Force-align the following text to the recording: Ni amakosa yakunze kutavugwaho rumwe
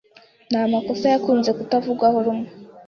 Ni 0.49 0.57
amakosa 0.65 1.05
yakunze 1.13 1.51
kutavugwaho 1.57 2.17
rumwe 2.25 2.49